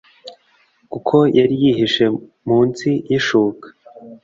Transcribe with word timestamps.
kuko 0.91 1.15
yari 1.37 1.55
yihishe 1.63 2.05
munsi 2.47 2.89
y’ishuka 3.09 3.67